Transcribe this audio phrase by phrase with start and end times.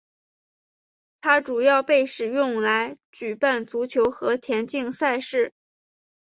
[1.21, 5.53] 它主要被使用来举办足球和田径赛事。